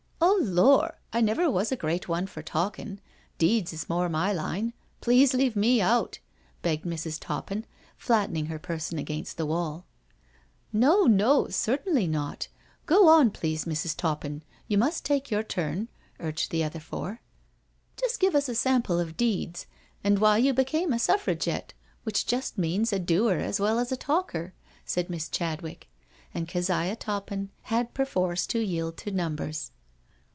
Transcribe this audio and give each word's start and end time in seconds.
"Oh, 0.31 0.37
Lor*, 0.39 0.99
I 1.11 1.21
never 1.21 1.49
was 1.49 1.71
a 1.71 1.75
great 1.75 2.07
one 2.07 2.27
for 2.27 2.43
talkin'— 2.43 2.99
deeds 3.39 3.73
is 3.73 3.89
more 3.89 4.07
my 4.07 4.31
line— 4.31 4.73
please 5.01 5.33
leave 5.33 5.55
me 5.55 5.81
out," 5.81 6.19
begged 6.61 6.85
Mrs. 6.85 7.17
Toppin, 7.19 7.65
flattening 7.97 8.45
her 8.45 8.59
person 8.59 8.99
against 8.99 9.37
the 9.37 9.45
wall. 9.47 9.85
No, 10.71 11.03
no— 11.05 11.47
certainly 11.47 12.05
not— 12.07 12.49
go 12.87 13.07
on, 13.07 13.31
please 13.31 13.65
Mrs. 13.65 13.95
Toppin, 13.97 14.43
you 14.67 14.77
must 14.77 15.05
take 15.05 15.31
your 15.31 15.41
turn," 15.41 15.89
urged 16.19 16.51
the 16.51 16.63
other 16.63 16.79
four." 16.79 17.21
Just 17.97 18.19
give 18.19 18.35
us 18.35 18.49
a 18.49 18.55
sample 18.55 18.99
of 18.99 19.17
deeds— 19.17 19.65
^and 20.05 20.19
why 20.19 20.37
you 20.37 20.53
be 20.53 20.63
came 20.65 20.93
a 20.93 20.99
'Suffragette, 20.99 21.73
which 22.03 22.27
just 22.27 22.59
means 22.59 22.93
a 22.93 22.99
doer 22.99 23.37
as 23.39 23.59
well 23.59 23.79
as 23.79 23.91
a 23.91 23.97
talker," 23.97 24.53
said 24.85 25.09
Miss 25.09 25.27
Chadwick. 25.29 25.87
And 26.31 26.47
Keziah 26.47 26.95
Toppin 26.97 27.49
had 27.63 27.95
perforce 27.95 28.45
to 28.47 28.59
yield 28.59 28.97
to 28.97 29.11
numbers. 29.11 29.71